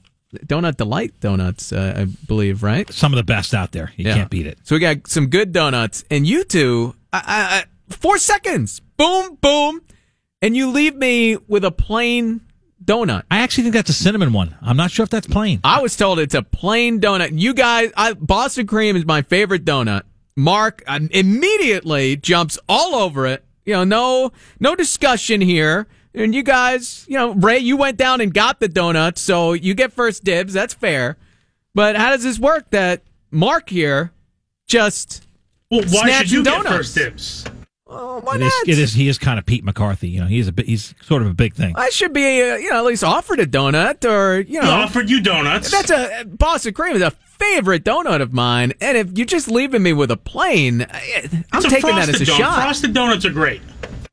[0.47, 2.91] Donut Delight donuts, uh, I believe, right?
[2.93, 3.93] Some of the best out there.
[3.97, 4.15] You Yeah.
[4.15, 4.59] can't beat it.
[4.65, 9.81] So we got some good donuts, and you two, I, I, four seconds, boom, boom,
[10.43, 12.43] and you leave me with a plain
[12.85, 13.23] donut.
[13.31, 14.55] I actually think that's a cinnamon one.
[14.63, 15.61] I'm not sure if that's plain.
[15.65, 17.31] I was told it's a plain donut.
[17.39, 20.03] You guys, I, Boston cream is my favorite donut.
[20.37, 23.45] Mark um, immediately jumps all over it.
[23.65, 25.87] You know, no no discussion here.
[26.19, 29.73] And you guys, you know, Ray, you went down and got the donuts, so you
[29.75, 30.53] get first dibs.
[30.53, 31.17] That's fair.
[31.75, 32.71] But how does this work?
[32.71, 34.13] That Mark here
[34.67, 35.27] just
[35.71, 37.45] Well, why should you snatching get first dibs?
[37.91, 38.47] Oh, why It not?
[38.67, 38.93] is, it is.
[38.95, 40.09] He is kind of Pete McCarthy.
[40.11, 40.53] You know, he's a.
[40.59, 41.73] He's sort of a big thing.
[41.77, 44.73] I should be, uh, you know, at least offered a donut, or you know, He
[44.73, 45.71] offered you donuts.
[45.71, 49.83] That's a Boston cream is a favorite donut of mine, and if you're just leaving
[49.83, 52.37] me with a plain, I- I'm It's a taking that as a donut.
[52.37, 52.63] shot.
[52.63, 53.63] Frosted donuts are great.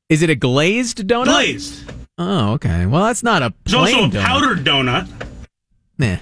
[0.09, 1.25] Is it a glazed donut?
[1.25, 1.91] Glazed.
[2.17, 2.85] Oh, okay.
[2.85, 4.25] Well, that's not a plain also a donut.
[4.25, 5.27] powdered donut.
[5.97, 6.17] Nah.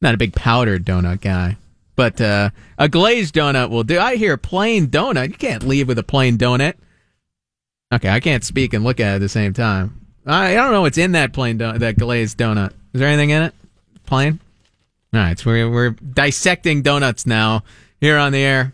[0.00, 1.56] Not a big powdered donut guy.
[1.96, 3.98] But uh, a glazed donut will do.
[3.98, 5.28] I hear plain donut.
[5.28, 6.74] You can't leave with a plain donut.
[7.92, 10.00] Okay, I can't speak and look at it at the same time.
[10.26, 12.72] I, I don't know what's in that plain donut, that glazed donut.
[12.92, 13.54] Is there anything in it?
[14.06, 14.40] Plain?
[15.12, 17.62] All right, so we're, we're dissecting donuts now
[18.00, 18.72] here on the air.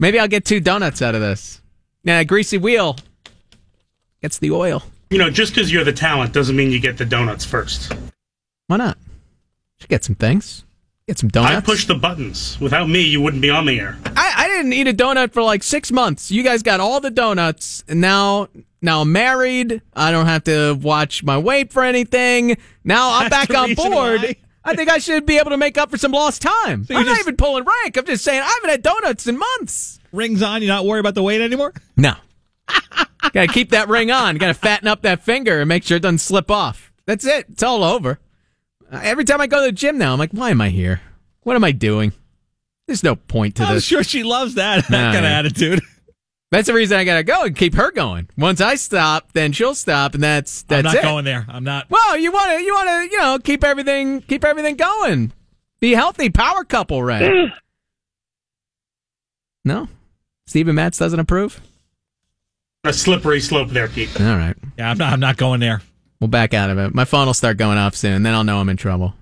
[0.00, 1.60] Maybe I'll get two donuts out of this.
[2.02, 2.96] Yeah, greasy wheel
[4.26, 4.82] gets the oil.
[5.10, 7.92] You know, just because you're the talent doesn't mean you get the donuts first.
[8.66, 8.98] Why not?
[9.78, 10.64] Should get some things.
[11.06, 11.54] Get some donuts.
[11.54, 12.58] I push the buttons.
[12.60, 13.96] Without me, you wouldn't be on the air.
[14.04, 16.32] I, I didn't eat a donut for like six months.
[16.32, 18.48] You guys got all the donuts, and now
[18.82, 19.80] now I'm married.
[19.94, 22.56] I don't have to watch my weight for anything.
[22.82, 24.22] Now I'm That's back on board.
[24.22, 24.36] why.
[24.64, 26.84] I think I should be able to make up for some lost time.
[26.90, 27.96] you I'm not even pulling rank.
[27.96, 30.00] I'm just saying I haven't had donuts in months.
[30.10, 30.62] Rings on.
[30.62, 31.72] You not worry about the weight anymore.
[31.96, 32.14] No.
[33.32, 34.36] Got to keep that ring on.
[34.38, 36.92] Got to fatten up that finger and make sure it doesn't slip off.
[37.06, 37.46] That's it.
[37.50, 38.18] It's all over.
[38.90, 41.00] Uh, Every time I go to the gym now, I'm like, why am I here?
[41.42, 42.12] What am I doing?
[42.86, 43.70] There's no point to this.
[43.70, 44.86] I'm sure she loves that.
[44.88, 45.38] That Nah, kind of yeah.
[45.38, 45.80] attitude.
[46.52, 48.28] That's the reason I gotta go and keep her going.
[48.38, 50.86] Once I stop, then she'll stop, and that's that's.
[50.86, 51.02] I'm not it.
[51.02, 51.44] going there.
[51.48, 51.90] I'm not.
[51.90, 55.32] Well, you want to you want to you know keep everything keep everything going.
[55.80, 57.50] Be healthy, power couple, Ray.
[59.64, 59.88] no,
[60.46, 61.60] Steven Matz doesn't approve.
[62.86, 64.08] A slippery slope there, Pete.
[64.20, 65.12] All right, Yeah, I'm not.
[65.12, 65.82] I'm not going there.
[66.20, 66.94] we'll back out of it.
[66.94, 69.14] My phone will start going off soon, then I'll know I'm in trouble.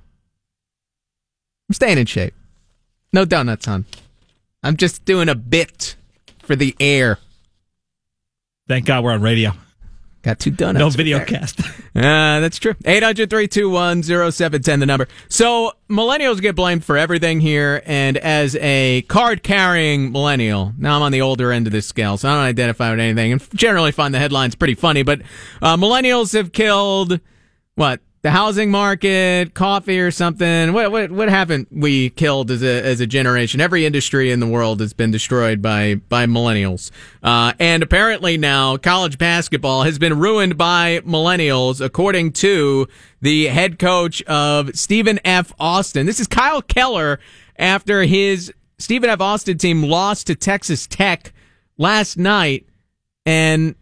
[1.68, 2.34] I'm staying in shape.
[3.12, 3.86] No donuts, hon.
[4.62, 5.96] I'm just doing a bit
[6.40, 7.18] for the air.
[8.68, 9.52] Thank God we're on radio.
[10.24, 10.78] Got two donuts.
[10.78, 11.60] No video cast.
[11.60, 12.74] Uh, that's true.
[12.86, 15.06] 800 321 0710, the number.
[15.28, 17.82] So, millennials get blamed for everything here.
[17.84, 22.16] And as a card carrying millennial, now I'm on the older end of this scale,
[22.16, 25.02] so I don't identify with anything and generally find the headlines pretty funny.
[25.02, 25.20] But
[25.60, 27.20] uh, millennials have killed,
[27.74, 28.00] what?
[28.24, 30.72] The housing market, coffee or something.
[30.72, 33.60] What what what haven't we killed as a as a generation?
[33.60, 36.90] Every industry in the world has been destroyed by by millennials.
[37.22, 42.88] Uh, and apparently now college basketball has been ruined by millennials, according to
[43.20, 45.52] the head coach of Stephen F.
[45.60, 46.06] Austin.
[46.06, 47.20] This is Kyle Keller
[47.58, 49.20] after his Stephen F.
[49.20, 51.34] Austin team lost to Texas Tech
[51.76, 52.66] last night,
[53.26, 53.74] and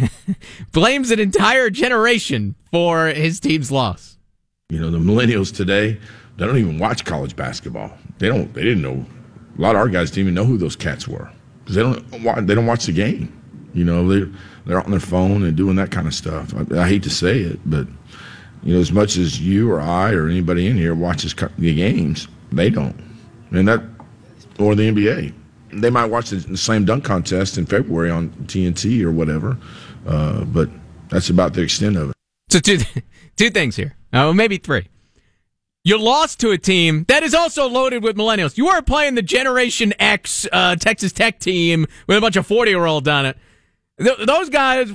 [0.72, 4.18] blames an entire generation for his team's loss.
[4.68, 5.98] You know, the millennials today,
[6.36, 7.92] they don't even watch college basketball.
[8.18, 8.52] They don't.
[8.54, 9.04] They didn't know.
[9.58, 12.46] A lot of our guys didn't even know who those cats were because they don't.
[12.46, 13.38] They don't watch the game.
[13.74, 14.30] You know, they
[14.66, 16.54] they're on their phone and doing that kind of stuff.
[16.54, 17.86] I, I hate to say it, but
[18.62, 22.28] you know, as much as you or I or anybody in here watches the games,
[22.50, 22.96] they don't.
[23.50, 23.82] And that,
[24.58, 25.34] or the NBA,
[25.72, 29.58] they might watch the, slam dunk contest in February on TNT or whatever,
[30.06, 30.70] uh, but
[31.08, 32.16] that's about the extent of it.
[32.50, 32.78] So two
[33.36, 33.96] two things here.
[34.12, 34.88] Oh, maybe three.
[35.84, 38.56] You lost to a team that is also loaded with millennials.
[38.56, 42.70] You weren't playing the Generation X uh, Texas Tech team with a bunch of forty
[42.70, 43.36] year olds on it.
[43.98, 44.92] Th- those guys,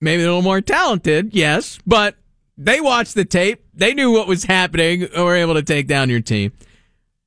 [0.00, 2.16] maybe a little more talented, yes, but
[2.56, 3.64] they watched the tape.
[3.74, 5.04] They knew what was happening.
[5.04, 6.52] And were able to take down your team.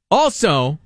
[0.10, 0.80] Also,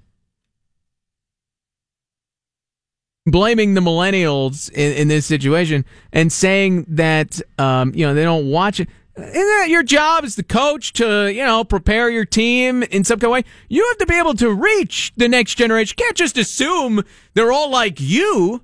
[3.25, 8.49] blaming the millennials in, in this situation and saying that um, you know they don't
[8.49, 8.89] watch it.
[9.17, 13.19] Isn't that your job as the coach to you know prepare your team in some
[13.19, 13.43] kind of way?
[13.69, 15.95] You have to be able to reach the next generation.
[15.97, 18.61] You can't just assume they're all like you.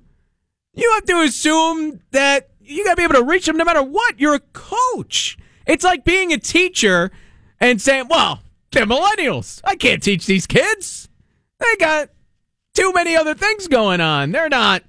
[0.74, 3.82] You have to assume that you got to be able to reach them no matter
[3.82, 4.18] what.
[4.20, 5.36] You're a coach.
[5.66, 7.10] It's like being a teacher
[7.60, 9.60] and saying, "Well, they're millennials.
[9.64, 11.08] I can't teach these kids.
[11.60, 12.10] They got
[12.74, 14.32] too many other things going on.
[14.32, 14.82] They're not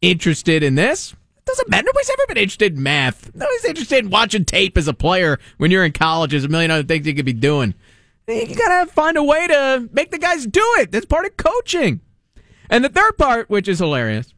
[0.00, 1.12] interested in this.
[1.12, 1.86] It doesn't matter.
[1.86, 3.34] Nobody's ever been interested in math.
[3.34, 6.30] Nobody's interested in watching tape as a player when you're in college.
[6.30, 7.74] There's a million other things you could be doing.
[8.26, 10.92] You gotta find a way to make the guys do it.
[10.92, 12.00] That's part of coaching.
[12.68, 14.34] And the third part, which is hilarious,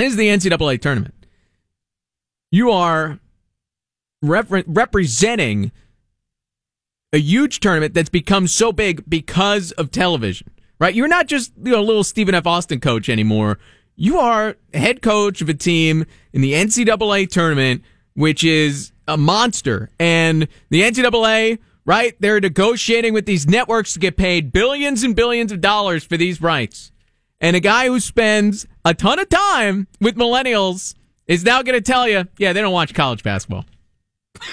[0.00, 1.14] is the NCAA tournament.
[2.50, 3.20] You are
[4.24, 5.70] repre- representing
[7.12, 10.50] a huge tournament that's become so big because of television,
[10.84, 10.94] right?
[10.94, 12.46] You're not just you know a little Stephen F.
[12.46, 13.58] Austin coach anymore.
[13.96, 17.82] you are head coach of a team in the NCAA tournament,
[18.14, 19.88] which is a monster.
[19.98, 25.52] And the NCAA, right, they're negotiating with these networks to get paid billions and billions
[25.52, 26.92] of dollars for these rights.
[27.40, 30.94] And a guy who spends a ton of time with millennials
[31.26, 33.64] is now going to tell you, yeah, they don't watch college basketball.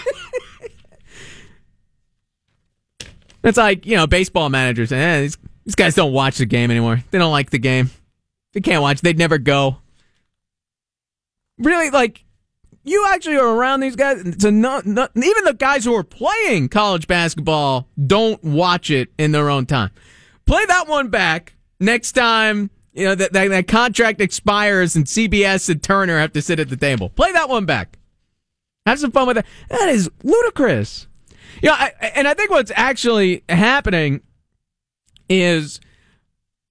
[3.43, 4.93] it's like, you know, baseball managers.
[4.93, 7.03] Eh, these, these guys don't watch the game anymore.
[7.11, 7.91] They don't like the game.
[8.53, 9.01] They can't watch.
[9.01, 9.77] They'd never go.
[11.57, 12.23] Really, like,
[12.83, 14.43] you actually are around these guys.
[14.43, 19.49] Not, not, even the guys who are playing college basketball don't watch it in their
[19.49, 19.91] own time.
[20.45, 25.69] Play that one back next time you know that, that, that contract expires and CBS
[25.69, 27.09] and Turner have to sit at the table.
[27.09, 27.97] Play that one back.
[28.85, 29.45] Have some fun with that.
[29.69, 31.07] That is ludicrous.
[31.61, 34.21] Yeah, you know, and I think what's actually happening
[35.31, 35.79] is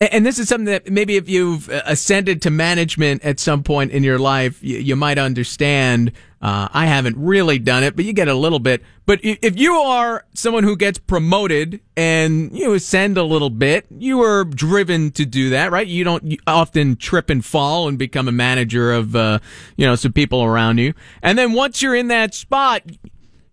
[0.01, 4.03] and this is something that maybe if you've ascended to management at some point in
[4.03, 6.13] your life, you, you might understand.
[6.41, 8.83] Uh, I haven't really done it, but you get a little bit.
[9.05, 14.23] But if you are someone who gets promoted and you ascend a little bit, you
[14.23, 15.87] are driven to do that, right?
[15.87, 19.41] You don't often trip and fall and become a manager of, uh,
[19.77, 20.95] you know, some people around you.
[21.23, 22.85] And then once you're in that spot,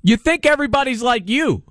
[0.01, 1.63] you think everybody's like you.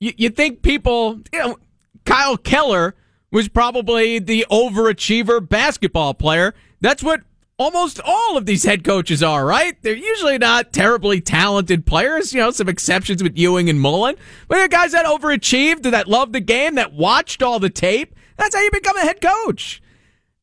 [0.00, 1.58] You, you think people, you know,
[2.04, 2.94] Kyle Keller
[3.30, 6.54] was probably the overachiever basketball player.
[6.80, 7.22] That's what
[7.58, 9.80] almost all of these head coaches are, right?
[9.82, 14.16] They're usually not terribly talented players, you know, some exceptions with Ewing and Mullin.
[14.48, 18.54] But the guys that overachieved, that loved the game, that watched all the tape, that's
[18.54, 19.80] how you become a head coach.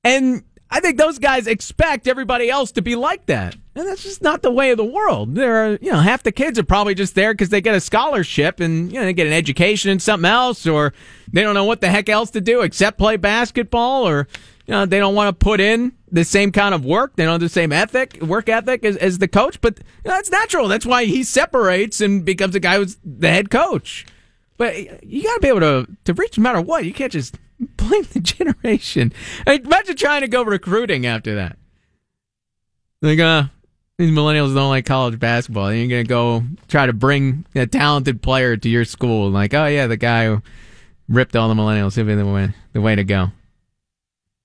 [0.04, 3.56] And I think those guys expect everybody else to be like that.
[3.80, 5.36] And that's just not the way of the world.
[5.36, 7.80] There are, you know, half the kids are probably just there because they get a
[7.80, 10.94] scholarship and, you know, they get an education in something else or
[11.32, 14.28] they don't know what the heck else to do except play basketball or,
[14.68, 17.16] you know, they don't want to put in the same kind of work.
[17.16, 20.12] They don't have the same ethic, work ethic as, as the coach, but you know,
[20.12, 20.68] that's natural.
[20.68, 24.06] That's why he separates and becomes a guy who's the head coach.
[24.58, 26.84] But you got to be able to, to reach no matter what.
[26.84, 27.38] You can't just
[27.78, 29.14] blame the generation.
[29.48, 31.58] Imagine trying to go recruiting after that.
[33.02, 33.44] Like, uh,
[34.00, 35.74] these millennials don't like college basketball.
[35.74, 39.30] You're gonna go try to bring a talented player to your school.
[39.30, 40.42] Like, oh yeah, the guy who
[41.10, 41.96] ripped all the millennials.
[41.96, 43.32] He'll be the way, the way to go.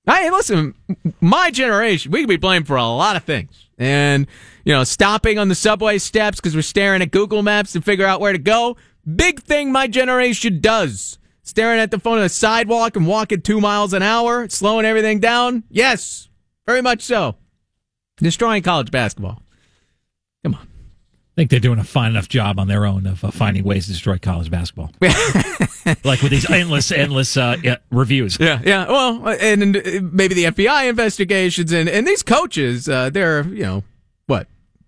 [0.07, 0.75] Hey, listen,
[1.21, 3.69] my generation, we could be blamed for a lot of things.
[3.79, 4.27] And,
[4.65, 8.07] you know, stopping on the subway steps because we're staring at Google Maps to figure
[8.07, 8.77] out where to go.
[9.15, 13.61] Big thing my generation does staring at the phone on the sidewalk and walking two
[13.61, 15.63] miles an hour, slowing everything down?
[15.71, 16.29] Yes,
[16.67, 17.37] very much so.
[18.17, 19.44] Destroying college basketball.
[20.45, 20.61] Come on.
[20.61, 23.87] I think they're doing a fine enough job on their own of uh, finding ways
[23.87, 24.93] to destroy college basketball.
[26.05, 28.39] like with these endless, endless uh, yeah, reviews.
[28.39, 28.87] Yeah, yeah.
[28.87, 33.83] Well, and, and, maybe the FBI investigations and, and these coaches, uh, they're, you know,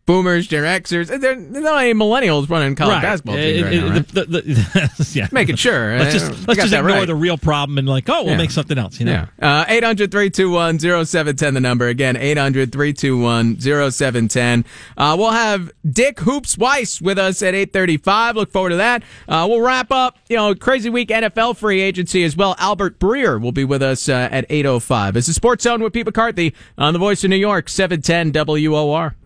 [0.06, 1.08] boomers, Gen Xers.
[1.08, 3.02] They're, they're not any millennials running college right.
[3.02, 4.08] basketball teams right now, right?
[4.08, 5.28] The, the, the, yeah.
[5.32, 5.98] Making sure.
[5.98, 8.38] Let's just, let's just ignore the real problem and like, oh, we'll yeah.
[8.38, 8.98] make something else.
[9.00, 9.26] You know?
[9.40, 9.60] Yeah.
[9.62, 11.88] Uh, 800 321 0710, the number.
[11.88, 14.64] Again, 800 321 0710.
[14.96, 18.36] Uh, we'll have Dick Hoops Weiss with us at 835.
[18.36, 19.02] Look forward to that.
[19.28, 22.54] Uh, we'll wrap up, you know, crazy week NFL free agency as well.
[22.58, 25.16] Albert Breer will be with us uh, at 805.
[25.16, 29.16] It's the Sports Zone with Pete McCarthy on the Voice of New York, 710 WOR.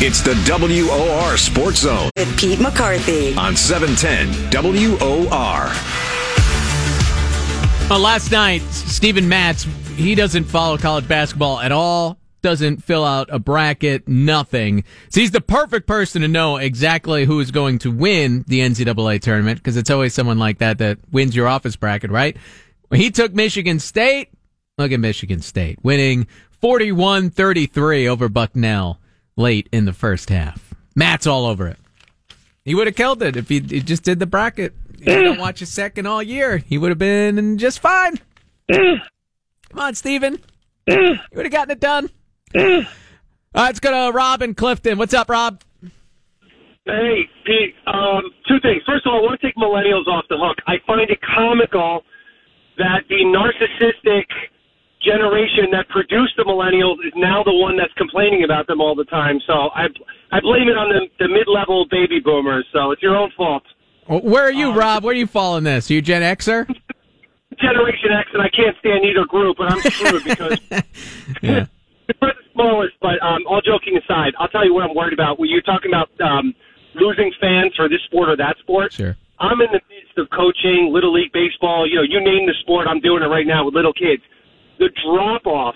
[0.00, 2.08] It's the WOR Sports Zone.
[2.16, 3.34] With Pete McCarthy.
[3.34, 5.28] On 710 WOR.
[7.90, 9.64] Well, last night, Steven Matz,
[9.96, 14.84] he doesn't follow college basketball at all, doesn't fill out a bracket, nothing.
[15.08, 19.20] So he's the perfect person to know exactly who is going to win the NCAA
[19.20, 22.36] tournament, because it's always someone like that that wins your office bracket, right?
[22.86, 24.28] When he took Michigan State,
[24.78, 26.28] look at Michigan State, winning
[26.60, 29.00] 41 33 over Bucknell
[29.38, 30.74] late in the first half.
[30.94, 31.78] Matz all over it.
[32.64, 34.74] He would have killed it if he, he just did the bracket.
[34.98, 35.40] He didn't eh.
[35.40, 36.58] watch a second all year.
[36.58, 38.18] He would have been just fine.
[38.68, 38.96] Eh.
[39.70, 40.38] Come on, Steven.
[40.86, 40.92] Eh.
[40.92, 42.10] You would have gotten it done.
[42.54, 42.86] All right,
[43.54, 44.98] let's go to Rob in Clifton.
[44.98, 45.62] What's up, Rob?
[46.84, 47.74] Hey, Pete.
[47.86, 48.82] Um, two things.
[48.86, 50.58] First of all, I want to take millennials off the hook.
[50.66, 52.02] I find it comical
[52.76, 54.24] that the narcissistic–
[55.02, 59.04] generation that produced the millennials is now the one that's complaining about them all the
[59.04, 59.40] time.
[59.46, 59.86] So I
[60.30, 62.66] I blame it on the, the mid level baby boomers.
[62.72, 63.62] So it's your own fault.
[64.08, 65.04] Where are you, um, Rob?
[65.04, 65.90] Where do you fall in this?
[65.90, 66.66] Are you Gen Xer?
[67.60, 70.60] Generation X, and I can't stand either group, but I'm screwed because
[71.42, 71.66] yeah.
[72.22, 72.94] we're the smallest.
[73.00, 75.38] But um, all joking aside, I'll tell you what I'm worried about.
[75.38, 76.54] When you're talking about um,
[76.94, 79.16] losing fans for this sport or that sport, sure.
[79.40, 81.86] I'm in the midst of coaching little league baseball.
[81.86, 84.22] You know, you name the sport, I'm doing it right now with little kids
[84.78, 85.74] the drop off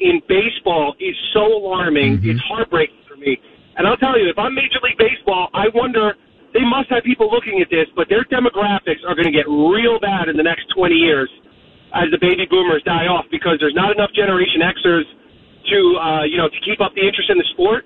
[0.00, 2.18] in baseball is so alarming.
[2.18, 2.30] Mm-hmm.
[2.30, 3.38] It's heartbreaking for me.
[3.76, 6.14] And I'll tell you, if I'm Major League Baseball, I wonder
[6.52, 10.00] they must have people looking at this, but their demographics are going to get real
[10.02, 11.30] bad in the next 20 years
[11.94, 15.06] as the baby boomers die off because there's not enough Generation Xers
[15.70, 17.84] to uh, you know to keep up the interest in the sport.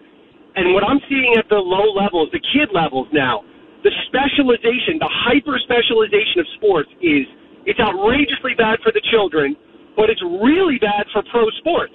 [0.57, 3.43] And what I'm seeing at the low levels, the kid levels now,
[3.83, 7.27] the specialization, the hyper specialization of sports is
[7.67, 9.57] it's outrageously bad for the children,
[9.97, 11.95] but it's really bad for pro sports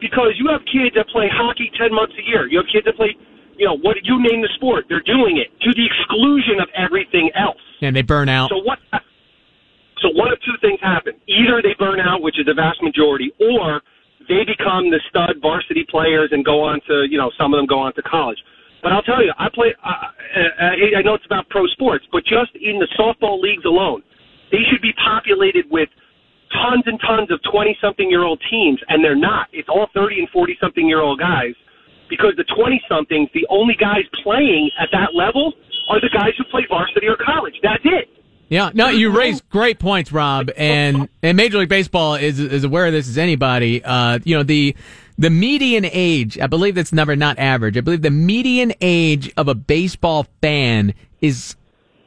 [0.00, 2.46] because you have kids that play hockey 10 months a year.
[2.46, 3.14] You have kids that play,
[3.58, 7.30] you know, what you name the sport, they're doing it to the exclusion of everything
[7.34, 7.62] else.
[7.82, 8.50] And they burn out.
[8.50, 8.78] So what?
[10.02, 13.34] So one of two things happen: either they burn out, which is the vast majority,
[13.40, 13.82] or
[14.28, 17.66] they become the stud varsity players and go on to, you know, some of them
[17.66, 18.38] go on to college.
[18.82, 19.74] But I'll tell you, I play.
[19.82, 24.02] Uh, uh, I know it's about pro sports, but just in the softball leagues alone,
[24.52, 25.88] they should be populated with
[26.52, 29.48] tons and tons of twenty-something-year-old teams, and they're not.
[29.52, 31.54] It's all thirty and forty-something-year-old guys
[32.08, 35.52] because the twenty-somethings, the only guys playing at that level
[35.90, 37.54] are the guys who play varsity or college.
[37.62, 38.08] That's it.
[38.50, 42.86] Yeah, no, you raise great points, Rob, and and Major League Baseball is is aware
[42.86, 43.84] of this as anybody.
[43.84, 44.74] Uh, you know the
[45.18, 47.76] the median age, I believe that's number not average.
[47.76, 51.56] I believe the median age of a baseball fan is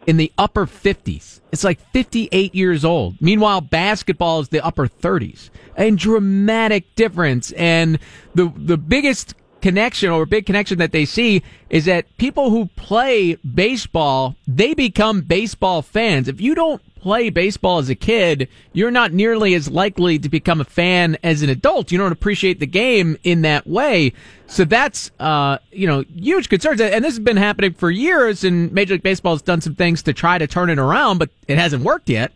[0.08, 1.40] in the upper 50s.
[1.52, 3.16] It's like 58 years old.
[3.22, 5.50] Meanwhile, basketball is the upper 30s.
[5.78, 7.52] A dramatic difference.
[7.54, 8.00] And
[8.34, 13.36] the the biggest connection or big connection that they see is that people who play
[13.36, 16.28] baseball, they become baseball fans.
[16.28, 20.62] If you don't play baseball as a kid, you're not nearly as likely to become
[20.62, 21.92] a fan as an adult.
[21.92, 24.14] You don't appreciate the game in that way.
[24.46, 26.80] So that's, uh, you know, huge concerns.
[26.80, 30.04] And this has been happening for years and Major League Baseball has done some things
[30.04, 32.32] to try to turn it around, but it hasn't worked yet.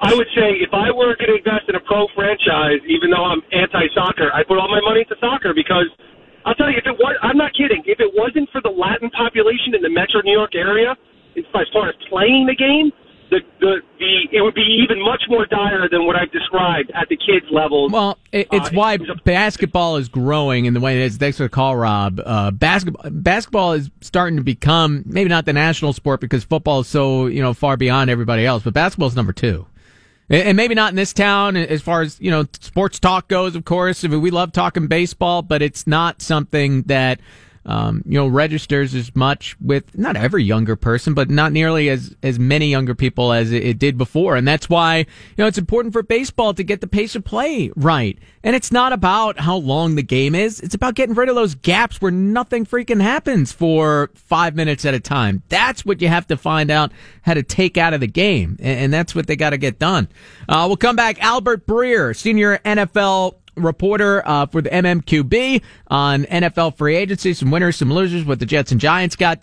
[0.00, 3.24] I would say if I were going to invest in a pro franchise, even though
[3.24, 5.92] I'm anti-soccer, I put all my money into soccer because
[6.46, 7.84] I'll tell you, if it was, I'm not kidding.
[7.84, 10.96] If it wasn't for the Latin population in the Metro New York area,
[11.36, 12.90] as far as playing the game,
[13.30, 17.08] the, the the it would be even much more dire than what I've described at
[17.08, 17.88] the kids level.
[17.90, 21.16] Well, it, it's Uh, why basketball is growing in the way it is.
[21.16, 22.20] Thanks for the call, Rob.
[22.24, 26.88] Uh, basketball basketball is starting to become maybe not the national sport because football is
[26.88, 29.66] so you know far beyond everybody else, but basketball is number two.
[30.28, 33.56] And and maybe not in this town as far as, you know, sports talk goes,
[33.56, 34.04] of course.
[34.04, 37.18] I mean, we love talking baseball, but it's not something that,
[37.70, 42.16] um, you know, registers as much with not every younger person, but not nearly as,
[42.20, 44.34] as many younger people as it, it did before.
[44.34, 45.06] And that's why, you
[45.38, 48.18] know, it's important for baseball to get the pace of play right.
[48.42, 50.58] And it's not about how long the game is.
[50.58, 54.94] It's about getting rid of those gaps where nothing freaking happens for five minutes at
[54.94, 55.44] a time.
[55.48, 56.90] That's what you have to find out
[57.22, 58.56] how to take out of the game.
[58.58, 60.08] And, and that's what they got to get done.
[60.48, 61.22] Uh, we'll come back.
[61.22, 67.76] Albert Breer, senior NFL reporter uh, for the MMQB on NFL free agency, some winners,
[67.76, 69.38] some losers, what the Jets and Giants got.